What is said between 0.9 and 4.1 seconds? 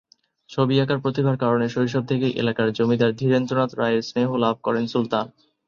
প্রতিভার কারণে শৈশব থেকেই এলাকার জমিদার ধীরেন্দ্রনাথ রায়ের